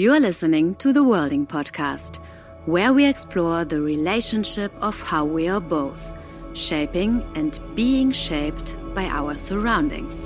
[0.00, 2.20] You are listening to the Worlding Podcast,
[2.64, 6.16] where we explore the relationship of how we are both
[6.56, 10.16] shaping and being shaped by our surroundings.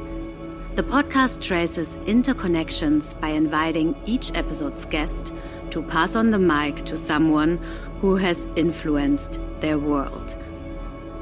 [0.77, 5.33] The podcast traces interconnections by inviting each episode's guest
[5.71, 7.57] to pass on the mic to someone
[8.01, 10.37] who has influenced their world.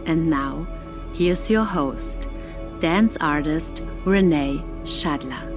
[0.04, 0.66] And now,
[1.14, 2.20] here's your host,
[2.80, 5.51] dance artist Renae Shadler.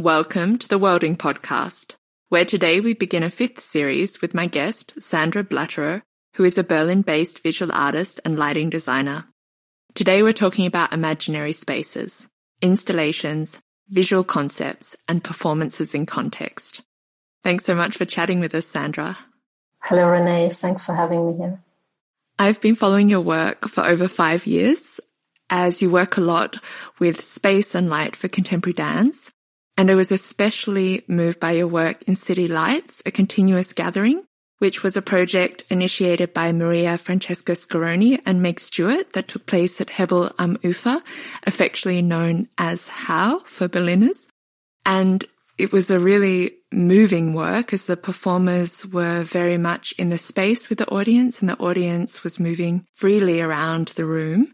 [0.00, 1.90] Welcome to the Worlding Podcast,
[2.30, 6.02] where today we begin a fifth series with my guest, Sandra Blatterer,
[6.36, 9.26] who is a Berlin based visual artist and lighting designer.
[9.94, 12.26] Today we're talking about imaginary spaces,
[12.62, 13.58] installations,
[13.90, 16.80] visual concepts, and performances in context.
[17.44, 19.18] Thanks so much for chatting with us, Sandra.
[19.82, 20.50] Hello, Renae.
[20.58, 21.60] Thanks for having me here.
[22.38, 24.98] I've been following your work for over five years
[25.50, 26.56] as you work a lot
[26.98, 29.30] with space and light for contemporary dance
[29.80, 34.24] and I was especially moved by your work in City Lights, a continuous gathering,
[34.58, 39.80] which was a project initiated by Maria Francesca Scaroni and Meg Stuart that took place
[39.80, 41.00] at Hebbel am Ufer,
[41.44, 44.28] affectionately known as HAU for Berliners.
[44.84, 45.24] And
[45.56, 50.68] it was a really moving work as the performers were very much in the space
[50.68, 54.52] with the audience and the audience was moving freely around the room.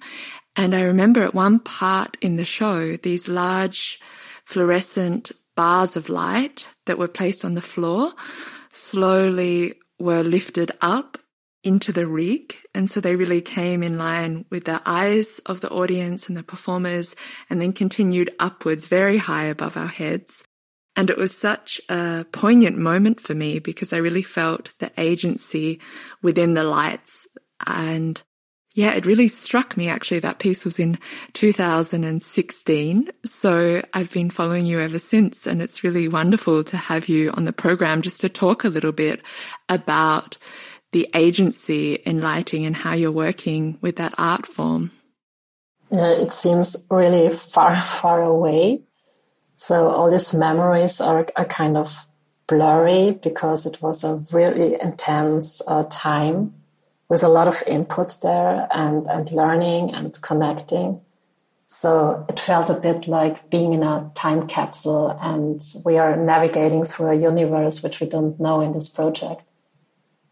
[0.54, 3.98] And I remember at one part in the show, these large
[4.46, 8.12] fluorescent bars of light that were placed on the floor
[8.72, 11.18] slowly were lifted up
[11.64, 12.54] into the rig.
[12.72, 16.44] And so they really came in line with the eyes of the audience and the
[16.44, 17.16] performers
[17.50, 20.44] and then continued upwards very high above our heads.
[20.94, 25.80] And it was such a poignant moment for me because I really felt the agency
[26.22, 27.26] within the lights
[27.66, 28.22] and
[28.76, 30.18] yeah, it really struck me actually.
[30.18, 30.98] That piece was in
[31.32, 33.10] 2016.
[33.24, 35.46] So I've been following you ever since.
[35.46, 38.92] And it's really wonderful to have you on the program just to talk a little
[38.92, 39.22] bit
[39.70, 40.36] about
[40.92, 44.90] the agency in lighting and how you're working with that art form.
[45.90, 48.82] Yeah, it seems really far, far away.
[49.56, 52.06] So all these memories are, are kind of
[52.46, 56.52] blurry because it was a really intense uh, time
[57.08, 61.00] with a lot of input there and, and learning and connecting.
[61.66, 66.84] So it felt a bit like being in a time capsule and we are navigating
[66.84, 69.42] through a universe which we don't know in this project.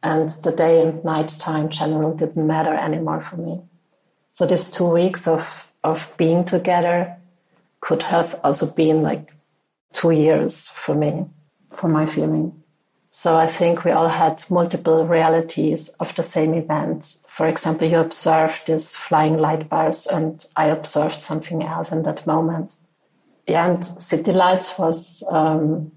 [0.03, 3.63] And the day and night time generally didn't matter anymore for me.
[4.33, 7.17] So these two weeks of, of being together
[7.81, 9.33] could have also been like
[9.93, 11.27] two years for me,
[11.71, 12.64] for my feeling.
[13.17, 17.17] So I think we all had multiple realities of the same event.
[17.29, 22.27] For example, you observed these flying light bars, and I observed something else in that
[22.27, 22.75] moment.
[23.47, 25.93] Yeah, and City Lights was um,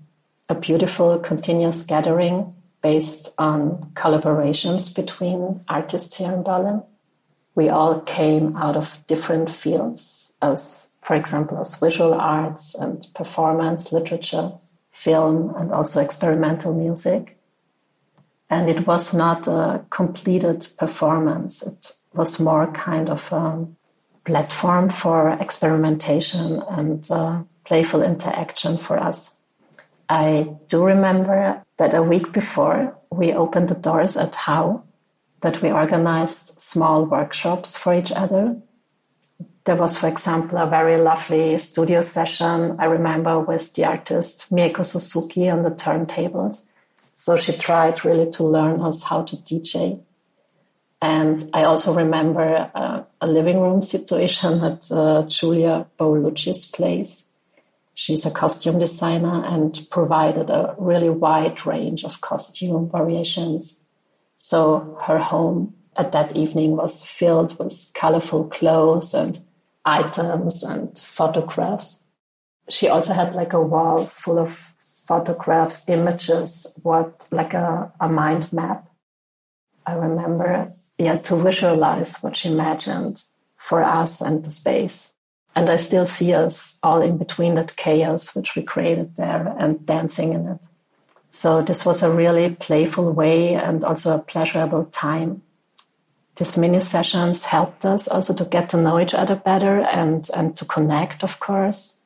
[0.47, 6.83] a beautiful continuous gathering based on collaborations between artists here in Berlin.
[7.55, 13.91] We all came out of different fields, as for example, as visual arts and performance,
[13.91, 14.51] literature
[14.97, 17.37] film and also experimental music.
[18.49, 21.61] And it was not a completed performance.
[21.61, 23.67] It was more kind of a
[24.25, 29.37] platform for experimentation and uh, playful interaction for us.
[30.09, 34.81] I do remember that a week before we opened the doors at HAU,
[35.41, 38.55] that we organized small workshops for each other
[39.67, 44.83] there was, for example, a very lovely studio session I remember with the artist Mieko
[44.85, 46.63] Suzuki on the turntables.
[47.13, 49.99] So she tried really to learn us how to DJ.
[51.01, 57.25] And I also remember uh, a living room situation at uh, Julia Paolucci's place.
[57.93, 63.81] She's a costume designer and provided a really wide range of costume variations.
[64.37, 69.39] So her home at that evening was filled with colorful clothes and
[69.87, 72.03] items and photographs.
[72.69, 74.73] She also had like a wall full of
[75.07, 78.89] photographs, images, what like a, a mind map.
[79.85, 83.23] I remember, yeah, to visualize what she imagined
[83.55, 85.13] for us and the space.
[85.55, 89.83] And I still see us all in between that chaos which we created there and
[89.85, 90.59] dancing in it.
[91.29, 95.41] So this was a really playful way and also a pleasurable time
[96.37, 100.55] these mini sessions helped us also to get to know each other better and, and
[100.57, 101.97] to connect, of course,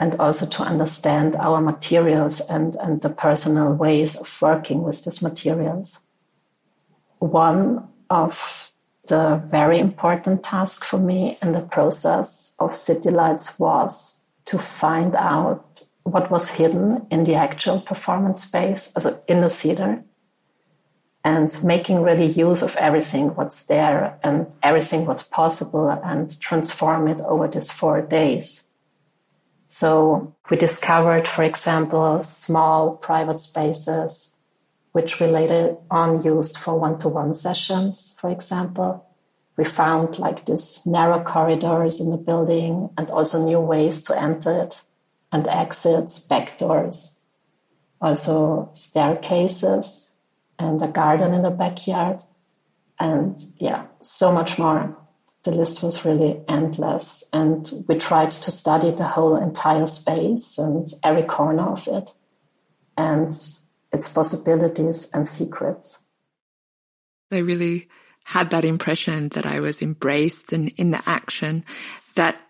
[0.00, 5.22] and also to understand our materials and, and the personal ways of working with these
[5.22, 6.00] materials.
[7.20, 8.72] One of
[9.06, 15.14] the very important task for me in the process of City Lights was to find
[15.14, 20.02] out what was hidden in the actual performance space, also in the theater,
[21.24, 27.20] and making really use of everything what's there and everything what's possible and transform it
[27.20, 28.64] over these four days.
[29.68, 34.32] So we discovered, for example, small private spaces
[34.92, 39.06] which we later on used for one-to-one sessions, for example.
[39.56, 44.62] We found like these narrow corridors in the building and also new ways to enter
[44.62, 44.82] it
[45.30, 47.20] and exits, back doors,
[48.00, 50.11] also staircases
[50.62, 52.22] and a garden in the backyard.
[52.98, 54.96] And yeah, so much more.
[55.42, 57.24] The list was really endless.
[57.32, 62.12] And we tried to study the whole entire space and every corner of it
[62.96, 63.34] and
[63.92, 66.04] its possibilities and secrets.
[67.32, 67.88] I really
[68.24, 71.64] had that impression that I was embraced and in the action,
[72.14, 72.40] that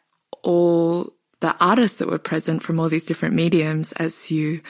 [0.42, 4.60] all the artists that were present from all these different mediums, as you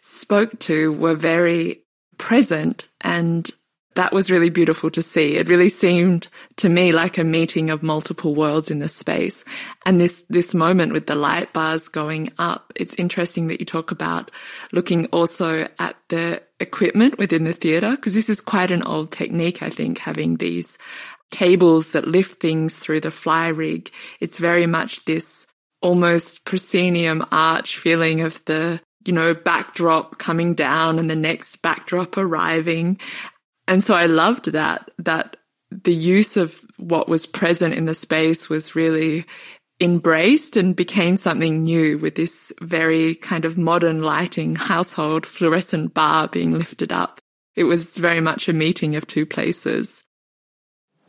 [0.00, 1.81] spoke to, were very
[2.18, 3.50] present and
[3.94, 5.36] that was really beautiful to see.
[5.36, 9.44] It really seemed to me like a meeting of multiple worlds in the space.
[9.84, 13.90] And this, this moment with the light bars going up, it's interesting that you talk
[13.90, 14.30] about
[14.72, 19.62] looking also at the equipment within the theater, because this is quite an old technique,
[19.62, 20.78] I think, having these
[21.30, 23.90] cables that lift things through the fly rig.
[24.20, 25.46] It's very much this
[25.80, 32.16] almost proscenium arch feeling of the you know, backdrop coming down and the next backdrop
[32.16, 32.98] arriving.
[33.66, 35.36] And so I loved that, that
[35.70, 39.24] the use of what was present in the space was really
[39.80, 46.28] embraced and became something new with this very kind of modern lighting household fluorescent bar
[46.28, 47.20] being lifted up.
[47.56, 50.04] It was very much a meeting of two places.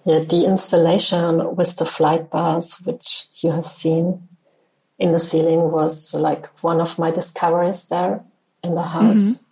[0.05, 4.27] Yeah, the installation with the flight bars, which you have seen
[5.03, 8.23] in the ceiling, was like one of my discoveries there
[8.63, 9.17] in the house.
[9.17, 9.43] Mm-hmm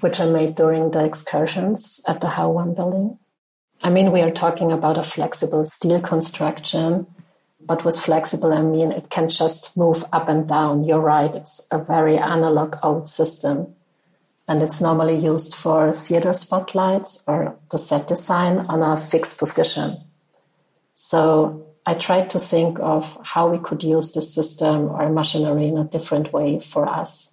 [0.00, 3.18] which I made during the excursions at the HAU1 building.
[3.82, 7.06] I mean, we are talking about a flexible steel construction,
[7.60, 10.84] but with flexible, I mean it can just move up and down.
[10.84, 13.74] You're right, it's a very analog old system.
[14.48, 20.04] And it's normally used for theater spotlights or the set design on a fixed position.
[20.94, 25.78] So I tried to think of how we could use this system or machinery in
[25.78, 27.32] a different way for us.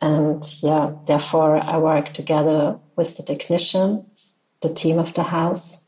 [0.00, 5.86] And yeah, therefore I work together with the technicians, the team of the house,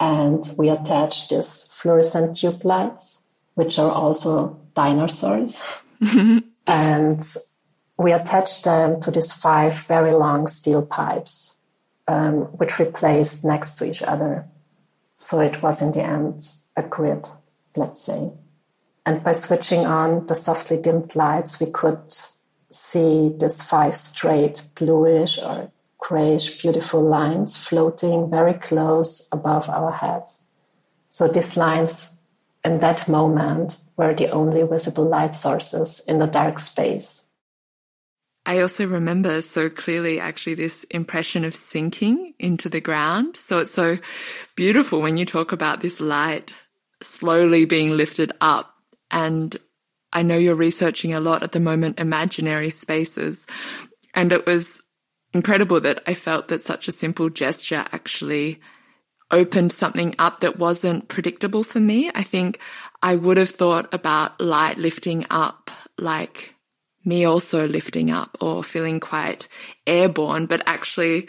[0.00, 3.22] and we attach these fluorescent tube lights,
[3.54, 5.62] which are also dinosaurs.
[6.66, 7.22] and
[7.98, 11.58] we attach them to these five very long steel pipes,
[12.08, 14.46] um, which we placed next to each other.
[15.18, 16.42] So it was in the end
[16.76, 17.28] a grid,
[17.74, 18.30] let's say.
[19.04, 22.14] And by switching on the softly dimmed lights, we could
[22.70, 30.42] see these five straight bluish or grayish beautiful lines floating very close above our heads.
[31.08, 32.16] So these lines
[32.64, 37.26] in that moment were the only visible light sources in the dark space.
[38.44, 43.36] I also remember so clearly actually this impression of sinking into the ground.
[43.36, 43.98] So it's so
[44.54, 46.52] beautiful when you talk about this light
[47.02, 48.74] slowly being lifted up
[49.10, 49.56] and
[50.12, 53.46] I know you're researching a lot at the moment, imaginary spaces.
[54.14, 54.80] And it was
[55.34, 58.60] incredible that I felt that such a simple gesture actually
[59.30, 62.10] opened something up that wasn't predictable for me.
[62.14, 62.60] I think
[63.02, 66.54] I would have thought about light lifting up like
[67.04, 69.48] me also lifting up or feeling quite
[69.86, 71.28] airborne, but actually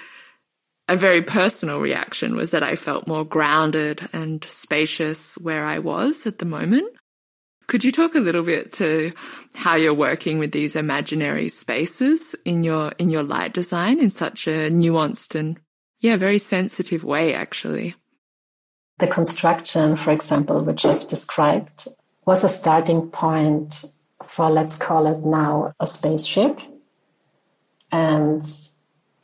[0.88, 6.26] a very personal reaction was that I felt more grounded and spacious where I was
[6.26, 6.94] at the moment.
[7.68, 9.12] Could you talk a little bit to
[9.54, 14.48] how you're working with these imaginary spaces in your in your light design in such
[14.48, 15.60] a nuanced and
[16.00, 17.96] yeah, very sensitive way actually?
[19.00, 21.90] The construction, for example, which I've described,
[22.26, 23.84] was a starting point
[24.26, 26.62] for let's call it now a spaceship.
[27.92, 28.44] And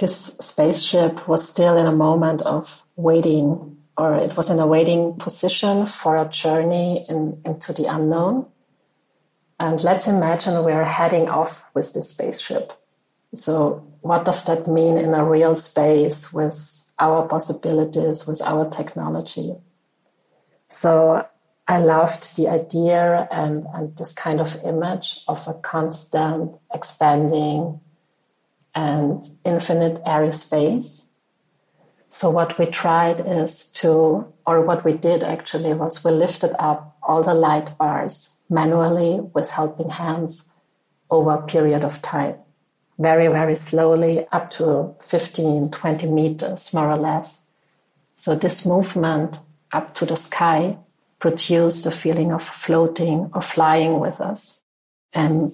[0.03, 5.13] this spaceship was still in a moment of waiting or it was in a waiting
[5.13, 8.45] position for a journey in, into the unknown.
[9.61, 12.73] And let's imagine we're heading off with this spaceship.
[13.33, 19.55] So, what does that mean in a real space with our possibilities, with our technology?
[20.67, 21.25] So,
[21.65, 27.79] I loved the idea and, and this kind of image of a constant expanding
[28.75, 31.09] and infinite airy space
[32.13, 36.95] So what we tried is to, or what we did actually was we lifted up
[37.01, 40.47] all the light bars manually with helping hands
[41.09, 42.35] over a period of time.
[42.99, 47.41] Very, very slowly, up to 15, 20 meters, more or less.
[48.13, 49.39] So this movement
[49.71, 50.77] up to the sky
[51.17, 54.61] produced a feeling of floating or flying with us.
[55.13, 55.51] And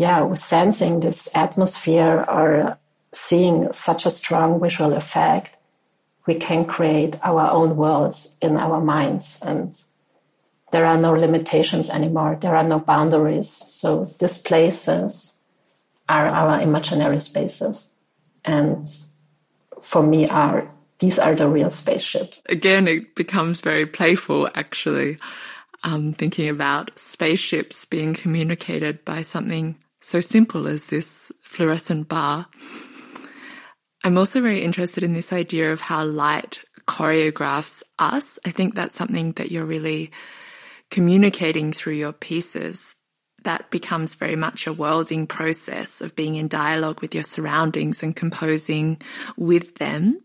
[0.00, 2.78] yeah, sensing this atmosphere or
[3.12, 5.58] seeing such a strong visual effect,
[6.26, 9.42] we can create our own worlds in our minds.
[9.44, 9.78] And
[10.72, 13.50] there are no limitations anymore, there are no boundaries.
[13.50, 15.38] So these places
[16.08, 17.90] are our imaginary spaces.
[18.42, 18.88] And
[19.82, 20.66] for me, are
[20.98, 22.42] these are the real spaceships.
[22.48, 25.18] Again, it becomes very playful, actually,
[25.82, 32.46] um, thinking about spaceships being communicated by something so simple as this fluorescent bar.
[34.02, 38.38] I'm also very interested in this idea of how light choreographs us.
[38.44, 40.10] I think that's something that you're really
[40.90, 42.96] communicating through your pieces.
[43.44, 48.16] That becomes very much a worlding process of being in dialogue with your surroundings and
[48.16, 49.00] composing
[49.36, 50.20] with them.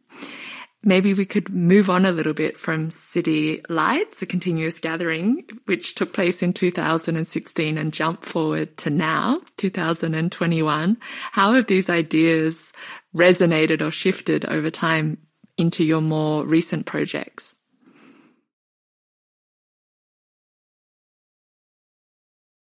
[0.87, 5.95] Maybe we could move on a little bit from City Lights, a continuous gathering, which
[5.95, 10.97] took place in 2016 and jump forward to now, 2021.
[11.31, 12.71] How have these ideas
[13.17, 15.17] resonated or shifted over time
[15.57, 17.55] into your more recent projects?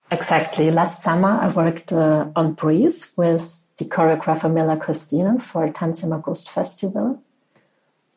[0.10, 0.72] Exactly.
[0.72, 6.14] Last summer, I worked uh, on Breeze with the choreographer Milla Koistinen for Tanz im
[6.14, 7.22] August Festival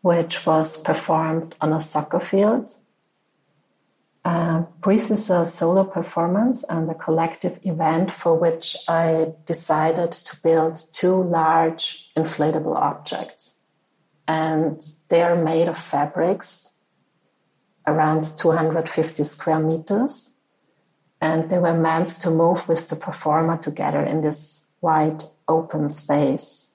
[0.03, 2.77] which was performed on a soccer field.
[4.25, 10.41] Uh, Breeze is a solo performance and a collective event for which I decided to
[10.43, 13.59] build two large inflatable objects.
[14.29, 16.75] And they are made of fabrics
[17.87, 20.33] around 250 square meters.
[21.21, 26.70] And they were meant to move with the performer together in this wide open space.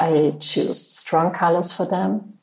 [0.00, 2.34] I choose strong colors for them.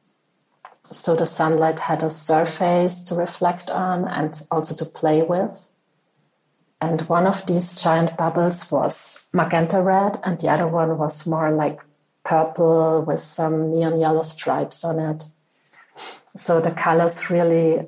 [0.92, 5.72] So the sunlight had a surface to reflect on and also to play with.
[6.82, 11.50] And one of these giant bubbles was magenta red, and the other one was more
[11.52, 11.80] like
[12.24, 15.24] purple with some neon yellow stripes on it.
[16.36, 17.88] So the colors really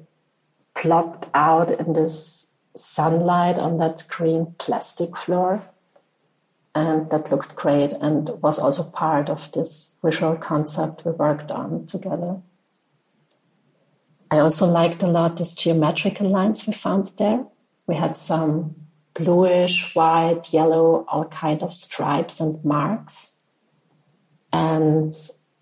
[0.74, 5.64] plopped out in this sunlight on that green plastic floor
[6.78, 11.86] and that looked great and was also part of this visual concept we worked on
[11.86, 12.42] together.
[14.30, 17.46] I also liked a lot these geometrical lines we found there.
[17.88, 18.76] We had some
[19.14, 23.36] bluish, white, yellow, all kind of stripes and marks.
[24.54, 25.14] And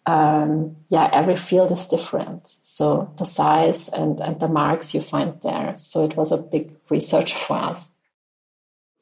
[0.06, 2.48] um, yeah, every field is different.
[2.48, 5.76] So the size and, and the marks you find there.
[5.78, 7.92] So it was a big research for us.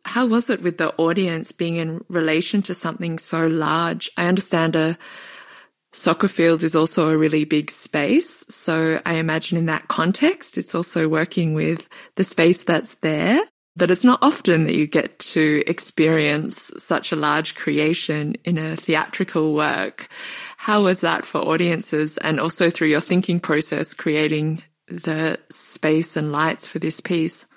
[0.05, 4.11] How was it with the audience being in relation to something so large?
[4.17, 4.97] I understand a
[5.93, 8.43] soccer field is also a really big space.
[8.49, 13.39] So I imagine in that context, it's also working with the space that's there.
[13.75, 18.75] That it's not often that you get to experience such a large creation in a
[18.75, 20.09] theatrical work.
[20.57, 26.31] How was that for audiences and also through your thinking process, creating the space and
[26.31, 27.47] lights for this piece?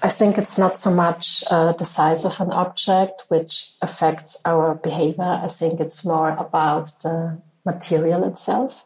[0.00, 4.76] I think it's not so much uh, the size of an object which affects our
[4.76, 5.40] behavior.
[5.42, 8.84] I think it's more about the material itself,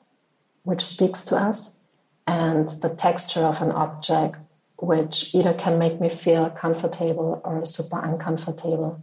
[0.62, 1.78] which speaks to us,
[2.26, 4.37] and the texture of an object,
[4.76, 9.02] which either can make me feel comfortable or super uncomfortable.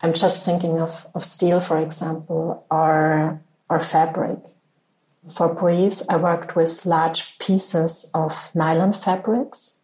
[0.00, 4.38] I'm just thinking of, of steel, for example, or, or fabric.
[5.36, 9.79] For Breeze, I worked with large pieces of nylon fabrics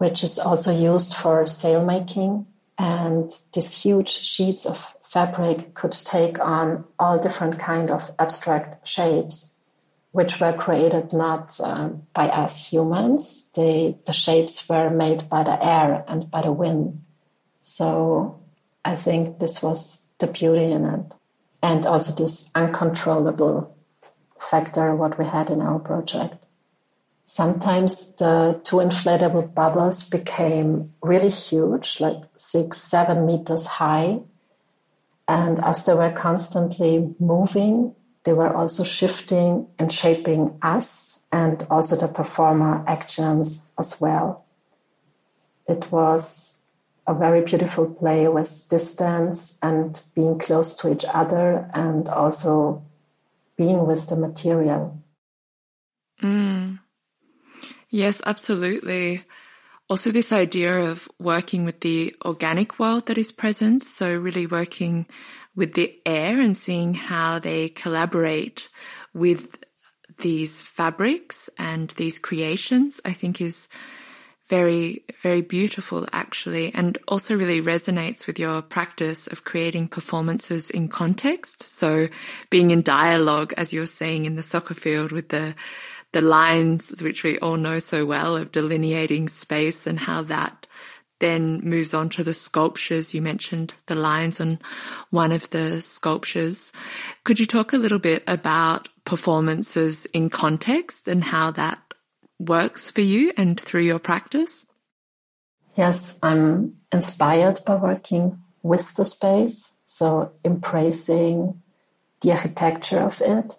[0.00, 2.46] which is also used for sail making.
[2.78, 9.54] And these huge sheets of fabric could take on all different kind of abstract shapes,
[10.12, 13.50] which were created not uh, by us humans.
[13.54, 17.04] They, the shapes were made by the air and by the wind.
[17.60, 18.40] So
[18.82, 21.14] I think this was the beauty in it.
[21.62, 23.76] And also this uncontrollable
[24.40, 26.39] factor, what we had in our project.
[27.32, 34.18] Sometimes the two inflatable bubbles became really huge, like six, seven meters high.
[35.28, 37.94] And as they were constantly moving,
[38.24, 44.44] they were also shifting and shaping us and also the performer actions as well.
[45.68, 46.58] It was
[47.06, 52.82] a very beautiful play with distance and being close to each other and also
[53.56, 55.00] being with the material.
[56.20, 56.80] Mm.
[57.90, 59.24] Yes, absolutely.
[59.88, 63.82] Also, this idea of working with the organic world that is present.
[63.82, 65.06] So, really working
[65.56, 68.68] with the air and seeing how they collaborate
[69.12, 69.58] with
[70.18, 73.66] these fabrics and these creations, I think is
[74.48, 80.88] very, very beautiful actually, and also really resonates with your practice of creating performances in
[80.88, 81.62] context.
[81.62, 82.08] So
[82.50, 85.54] being in dialogue, as you're saying in the soccer field with the,
[86.12, 90.66] the lines, which we all know so well of delineating space and how that
[91.20, 93.14] then moves on to the sculptures.
[93.14, 94.58] You mentioned the lines on
[95.10, 96.72] one of the sculptures.
[97.24, 101.78] Could you talk a little bit about performances in context and how that
[102.38, 104.64] works for you and through your practice?
[105.76, 111.62] Yes, I'm inspired by working with the space, so embracing
[112.22, 113.54] the architecture of it,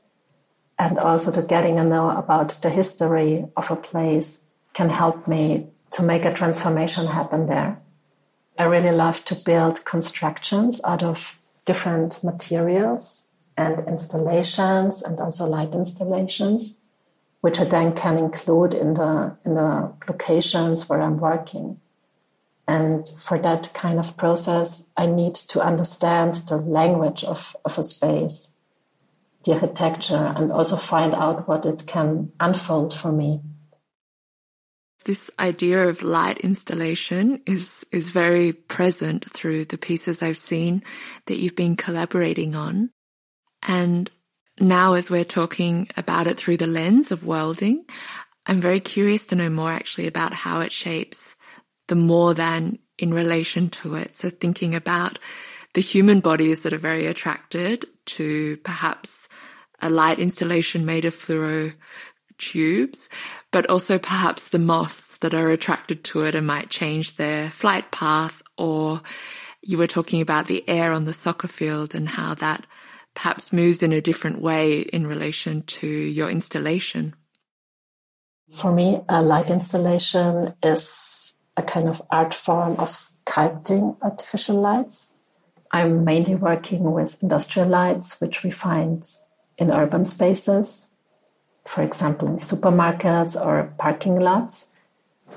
[0.82, 5.68] and also to getting a know about the history of a place can help me
[5.92, 7.80] to make a transformation happen there.
[8.58, 15.74] I really love to build constructions out of different materials and installations and also light
[15.74, 16.82] installations
[17.42, 21.80] which I then can include in the in the locations where I'm working.
[22.68, 27.84] And for that kind of process, I need to understand the language of, of a
[27.84, 28.51] space,
[29.44, 33.42] the architecture, and also find out what it can unfold for me.
[35.04, 40.84] This idea of light installation is, is very present through the pieces I've seen
[41.26, 42.92] that you've been collaborating on.
[43.64, 44.12] And
[44.60, 47.86] now as we're talking about it through the lens of worlding,
[48.46, 51.36] I'm very curious to know more actually about how it shapes
[51.88, 54.16] the more than in relation to it.
[54.16, 55.18] So thinking about
[55.74, 57.86] the human bodies that are very attracted
[58.18, 59.28] to perhaps
[59.82, 61.74] a light installation made of fluoro
[62.38, 63.10] tubes,
[63.52, 67.92] but also perhaps the moths that are attracted to it and might change their flight
[67.92, 69.02] path or
[69.62, 72.66] you were talking about the air on the soccer field and how that
[73.14, 77.14] perhaps moves in a different way in relation to your installation?
[78.52, 85.11] For me, a light installation is a kind of art form of sculpting artificial lights.
[85.72, 89.08] I'm mainly working with industrial lights, which we find
[89.58, 90.90] in urban spaces,
[91.66, 94.72] for example, in supermarkets or parking lots.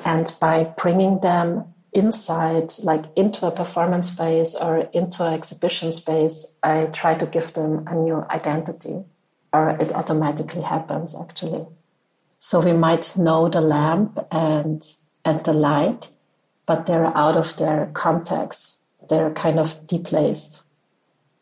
[0.04, 6.58] And by bringing them inside, like into a performance space or into an exhibition space,
[6.62, 9.04] I try to give them a new identity,
[9.52, 11.66] or it automatically happens actually.
[12.38, 14.82] So we might know the lamp and
[15.24, 16.10] and the light,
[16.66, 18.80] but they're out of their context.
[19.08, 20.62] They're kind of deplaced.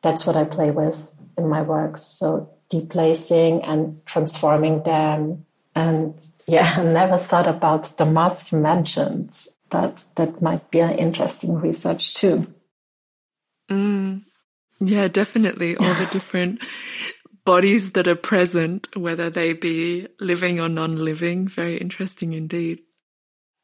[0.02, 2.02] That's what I play with in my works.
[2.02, 5.46] So deplacing and transforming them.
[5.74, 6.14] And
[6.46, 9.38] yeah, I never thought about the moth you mentioned
[9.70, 12.46] that that might be an interesting research too.
[13.70, 14.22] Mm,
[14.80, 15.76] yeah, definitely.
[15.76, 16.60] All the different
[17.44, 21.48] bodies that are present, whether they be living or non-living.
[21.48, 22.80] Very interesting indeed.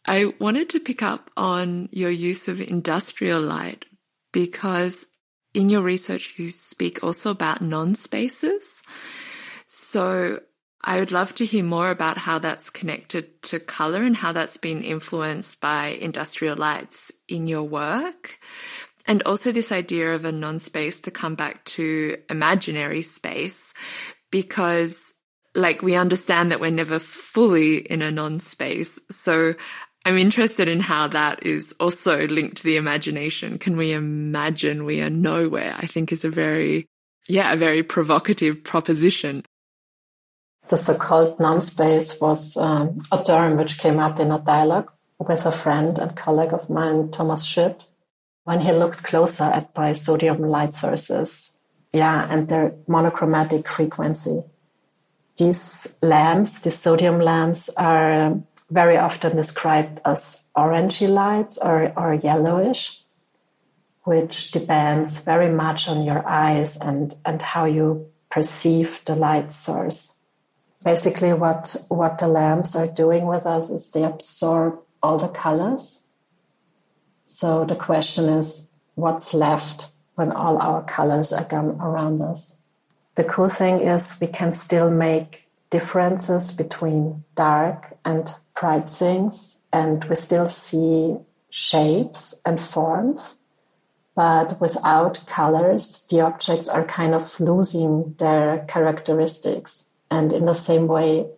[0.08, 3.84] I wanted to pick up on your use of industrial light
[4.32, 5.06] because
[5.52, 8.82] in your research, you speak also about non-spaces.
[9.66, 10.40] So
[10.82, 14.56] I would love to hear more about how that's connected to color and how that's
[14.56, 18.38] been influenced by industrial lights in your work.
[19.06, 23.74] And also this idea of a non-space to come back to imaginary space
[24.30, 25.12] because
[25.54, 28.98] like we understand that we're never fully in a non-space.
[29.10, 29.54] So
[30.08, 33.58] I'm interested in how that is also linked to the imagination.
[33.58, 35.74] Can we imagine we are nowhere?
[35.78, 36.86] I think is a very,
[37.28, 39.44] yeah, a very provocative proposition
[40.68, 45.52] the so-called non-space was um, a term which came up in a dialogue with a
[45.52, 47.86] friend and colleague of mine, Thomas Schütt,
[48.44, 51.54] when he looked closer at my sodium light sources.
[51.92, 54.42] Yeah, and their monochromatic frequency.
[55.38, 58.38] These lamps, these sodium lamps, are
[58.70, 63.02] very often described as orangey lights or, or yellowish,
[64.04, 70.16] which depends very much on your eyes and, and how you perceive the light source.
[70.84, 76.06] Basically what what the lamps are doing with us is they absorb all the colors.
[77.24, 82.56] So the question is what's left when all our colors are gone around us?
[83.16, 90.04] The cool thing is we can still make differences between dark and bright things and
[90.04, 91.16] we still see
[91.50, 93.40] shapes and forms
[94.18, 99.90] But without colors, the objects are kind of losing their characteristics.
[100.10, 101.28] And in the same way,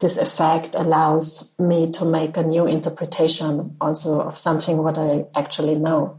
[0.00, 5.76] this effect allows me to make a new interpretation also of something what I actually
[5.76, 6.18] know.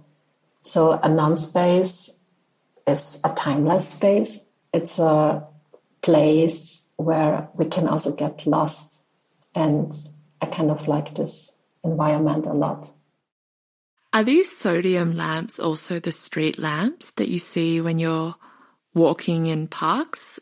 [0.62, 2.18] So a non-space
[2.88, 4.46] is a timeless space.
[4.74, 5.44] It's a
[6.02, 9.02] place where we can also get lost.
[9.56, 9.94] And
[10.42, 12.92] I kind of like this environment a lot.
[14.14, 18.36] Are these sodium lamps also the street lamps that you see when you're
[18.94, 20.40] walking in parks?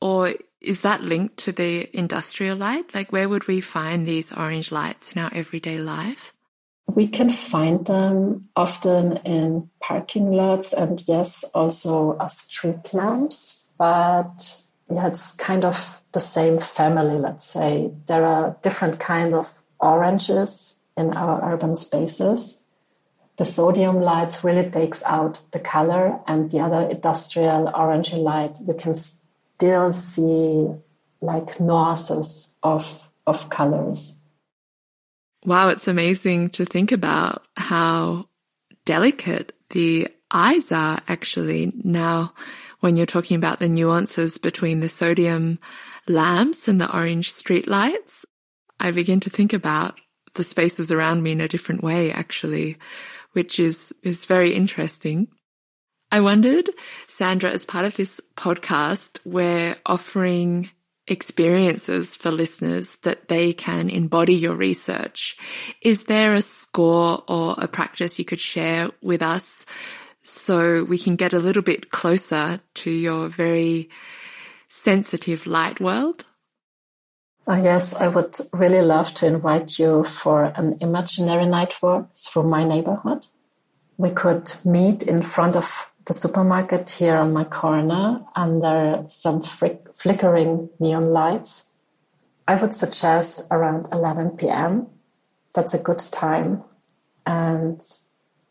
[0.00, 2.94] Or is that linked to the industrial light?
[2.94, 6.32] Like, where would we find these orange lights in our everyday life?
[6.86, 13.66] We can find them often in parking lots and, yes, also as street lamps.
[13.78, 17.92] But yeah, it's kind of the same family, let's say.
[18.06, 22.64] There are different kind of oranges in our urban spaces.
[23.36, 28.74] The sodium lights really takes out the color and the other industrial orange light you
[28.74, 30.68] can still see
[31.20, 34.18] like nuances of of colors.
[35.44, 38.28] Wow it's amazing to think about how
[38.84, 42.32] delicate the eyes are actually now
[42.80, 45.58] when you're talking about the nuances between the sodium
[46.06, 48.24] lamps and the orange street lights
[48.80, 49.98] i begin to think about
[50.34, 52.76] the spaces around me in a different way actually
[53.32, 55.28] which is, is very interesting.
[56.10, 56.70] I wondered,
[57.06, 60.70] Sandra, as part of this podcast, we're offering
[61.06, 65.36] experiences for listeners that they can embody your research.
[65.82, 69.64] Is there a score or a practice you could share with us
[70.28, 73.88] so we can get a little bit closer to your very
[74.68, 76.26] sensitive light world?
[77.46, 82.42] Oh, yes, I would really love to invite you for an imaginary night walk through
[82.42, 83.26] my neighborhood.
[83.96, 90.68] We could meet in front of the supermarket here on my corner under some flickering
[90.78, 91.70] neon lights.
[92.46, 94.88] I would suggest around 11 p.m.
[95.54, 96.64] That's a good time.
[97.26, 97.80] And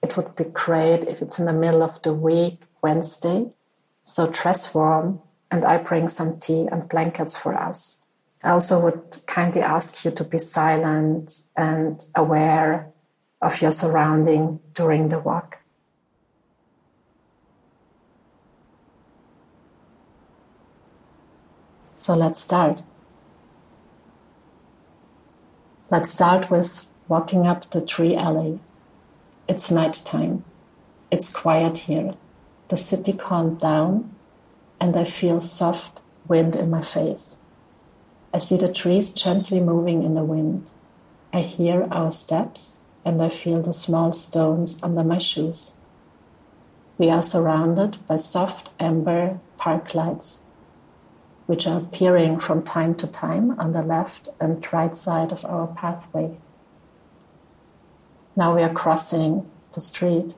[0.07, 3.51] it would be great if it's in the middle of the week, Wednesday.
[4.05, 5.19] So dress warm
[5.51, 7.99] and I bring some tea and blankets for us.
[8.41, 12.87] I also would kindly ask you to be silent and aware
[13.41, 15.57] of your surrounding during the walk.
[21.97, 22.83] So let's start.
[25.91, 28.61] Let's start with walking up the tree alley.
[29.47, 30.43] It's nighttime.
[31.09, 32.15] It's quiet here.
[32.67, 34.13] The city calmed down,
[34.79, 37.37] and I feel soft wind in my face.
[38.33, 40.71] I see the trees gently moving in the wind.
[41.33, 45.73] I hear our steps and I feel the small stones under my shoes.
[46.97, 50.41] We are surrounded by soft amber park lights,
[51.45, 55.67] which are appearing from time to time on the left and right side of our
[55.67, 56.37] pathway.
[58.37, 60.35] Now we are crossing the street.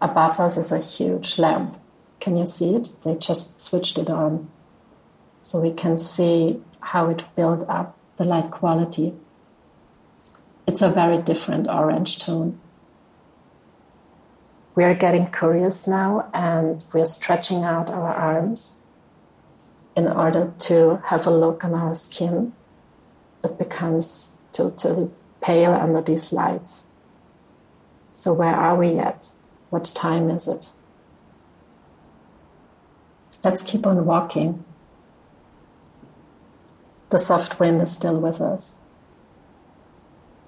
[0.00, 1.76] Above us is a huge lamp.
[2.20, 2.92] Can you see it?
[3.02, 4.48] They just switched it on.
[5.42, 9.12] So we can see how it built up the light quality.
[10.68, 12.60] It's a very different orange tone.
[14.76, 18.82] We are getting curious now and we are stretching out our arms
[19.96, 22.52] in order to have a look on our skin.
[23.42, 25.10] It becomes totally
[25.44, 26.86] pale under these lights.
[28.14, 29.30] So, where are we at?
[29.68, 30.72] What time is it?
[33.42, 34.64] Let's keep on walking.
[37.10, 38.78] The soft wind is still with us.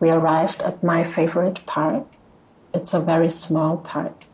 [0.00, 2.06] We arrived at my favorite park.
[2.72, 4.24] It's a very small park.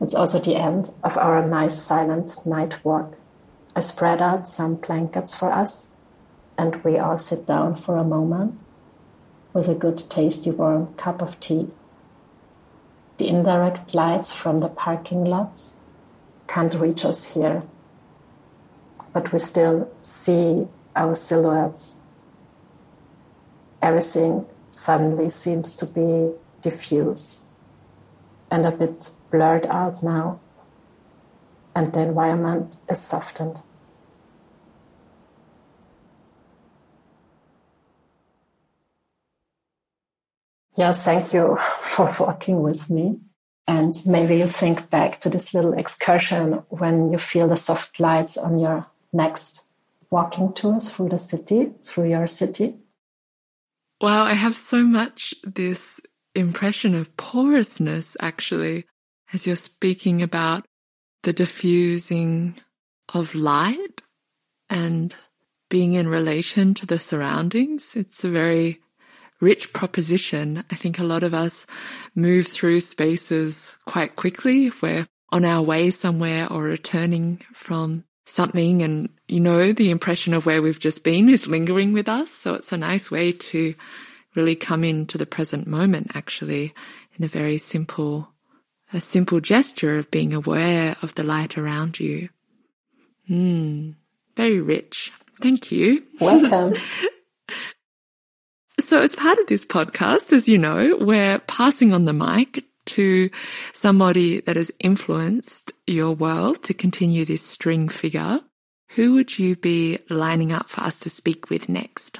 [0.00, 3.16] It's also the end of our nice silent night walk.
[3.74, 5.88] I spread out some blankets for us,
[6.56, 8.60] and we all sit down for a moment
[9.56, 11.66] with a good, tasty, warm cup of tea.
[13.16, 15.80] The indirect lights from the parking lots
[16.46, 17.62] can't reach us here,
[19.14, 21.96] but we still see our silhouettes.
[23.80, 27.46] Everything suddenly seems to be diffuse
[28.50, 30.38] and a bit blurred out now,
[31.74, 33.62] and the environment is softened.
[40.76, 43.18] Yeah, thank you for walking with me.
[43.68, 48.36] And maybe you think back to this little excursion when you feel the soft lights
[48.36, 49.64] on your next
[50.10, 52.76] walking tours through the city, through your city?
[54.00, 56.00] Wow, I have so much this
[56.34, 58.84] impression of porousness actually.
[59.32, 60.64] as you're speaking about
[61.24, 62.54] the diffusing
[63.12, 64.02] of light
[64.70, 65.14] and
[65.68, 67.96] being in relation to the surroundings.
[67.96, 68.80] It's a very
[69.40, 70.64] rich proposition.
[70.70, 71.66] I think a lot of us
[72.14, 78.82] move through spaces quite quickly if we're on our way somewhere or returning from something
[78.82, 82.30] and you know the impression of where we've just been is lingering with us.
[82.30, 83.74] So it's a nice way to
[84.34, 86.74] really come into the present moment actually
[87.18, 88.28] in a very simple
[88.92, 92.28] a simple gesture of being aware of the light around you.
[93.26, 93.92] Hmm,
[94.36, 95.12] very rich.
[95.40, 96.04] Thank you.
[96.20, 96.74] Welcome.
[98.80, 103.30] so as part of this podcast, as you know, we're passing on the mic to
[103.72, 108.40] somebody that has influenced your world to continue this string figure.
[108.90, 112.18] Who would you be lining up for us to speak with next?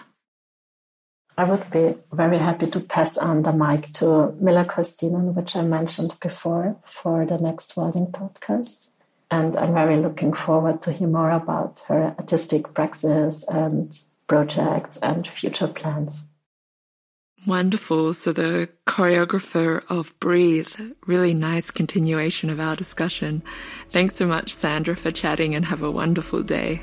[1.38, 5.62] I would be very happy to pass on the mic to Milla Koistinen, which I
[5.62, 8.88] mentioned before, for the next worlding podcast.
[9.30, 15.26] And I'm very looking forward to hear more about her artistic praxis and projects and
[15.26, 16.26] future plans.
[17.46, 18.12] Wonderful.
[18.14, 20.74] So the choreographer of Breeze,
[21.06, 23.42] really nice continuation of our discussion.
[23.92, 26.82] Thanks so much, Sandra, for chatting and have a wonderful day.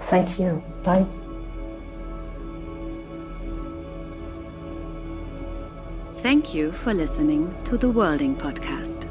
[0.00, 0.62] Thank you.
[0.82, 1.04] Bye.
[6.22, 9.06] Thank you for listening to the Worlding Podcast.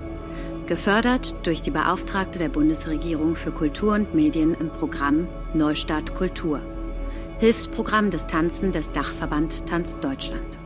[0.68, 6.60] Gefördert durch die Beauftragte der Bundesregierung für Kultur und Medien im Programm Neustart Kultur.
[7.40, 10.57] Hilfsprogramm DIS-TANZEN des Dachverband Tanz Deutschland.